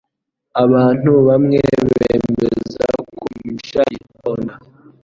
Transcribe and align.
Abantu 0.63 1.11
bamwe 1.27 1.59
bemeza 1.87 2.85
ko 3.13 3.21
Mugisha 3.43 3.81
yitonda 3.93 4.53